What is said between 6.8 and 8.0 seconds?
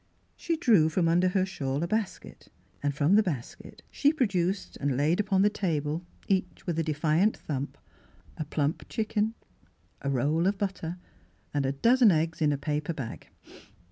defiant thump,